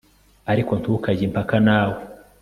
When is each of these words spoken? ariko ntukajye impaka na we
ariko 0.51 0.71
ntukajye 0.79 1.23
impaka 1.27 1.55
na 1.67 1.79
we 1.91 1.97